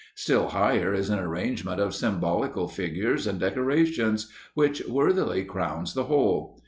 [0.15, 6.57] Still higher is an arrangement of symbolical figures and decorations, which worthily crowns the whole.